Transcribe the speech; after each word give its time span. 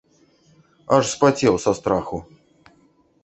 Аж 0.95 1.05
спацеў 1.15 1.55
са 1.65 1.71
страху! 1.79 2.17